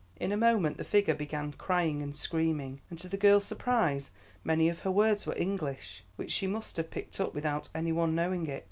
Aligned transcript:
"In 0.19 0.31
a 0.31 0.35
moment 0.35 0.77
the 0.79 0.83
figure 0.83 1.13
began 1.13 1.51
crying 1.53 2.01
and 2.01 2.15
screaming, 2.15 2.81
and 2.89 2.97
to 2.97 3.07
the 3.07 3.17
girl's 3.17 3.45
surprise 3.45 4.09
many 4.43 4.67
of 4.67 4.79
her 4.79 4.89
words 4.89 5.27
were 5.27 5.37
English, 5.37 6.03
which 6.15 6.31
she 6.31 6.47
must 6.47 6.77
have 6.77 6.89
picked 6.89 7.19
up 7.21 7.35
without 7.35 7.69
any 7.75 7.91
one 7.91 8.15
knowing 8.15 8.47
it. 8.47 8.59